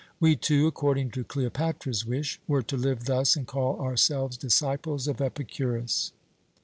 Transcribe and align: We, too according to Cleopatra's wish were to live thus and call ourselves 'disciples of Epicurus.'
We, 0.19 0.35
too 0.35 0.65
according 0.65 1.11
to 1.11 1.23
Cleopatra's 1.23 2.07
wish 2.07 2.41
were 2.47 2.63
to 2.63 2.75
live 2.75 3.05
thus 3.05 3.35
and 3.35 3.45
call 3.45 3.79
ourselves 3.79 4.35
'disciples 4.35 5.07
of 5.07 5.21
Epicurus.' 5.21 6.11